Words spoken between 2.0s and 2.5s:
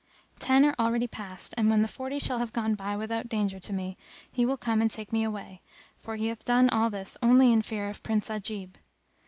shall